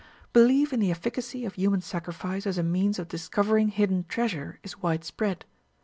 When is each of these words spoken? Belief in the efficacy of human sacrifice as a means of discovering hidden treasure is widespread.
Belief 0.33 0.73
in 0.73 0.79
the 0.79 0.89
efficacy 0.89 1.45
of 1.45 1.53
human 1.53 1.79
sacrifice 1.81 2.47
as 2.47 2.57
a 2.57 2.63
means 2.63 2.97
of 2.97 3.07
discovering 3.07 3.67
hidden 3.67 4.03
treasure 4.05 4.59
is 4.63 4.81
widespread. 4.81 5.45